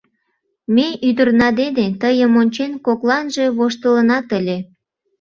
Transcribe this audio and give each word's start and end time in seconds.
Ме 0.75 0.87
ӱдырна 1.07 1.49
дене, 1.59 1.85
тыйым 2.01 2.33
ончен, 2.41 2.71
кокланже 2.85 3.45
воштылынат 3.57 4.27
ыле. 4.39 4.57